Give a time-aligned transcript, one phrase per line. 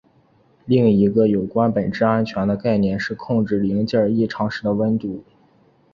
[0.65, 5.23] 另一个有关本质安全的概念是控制零件异常时的温度。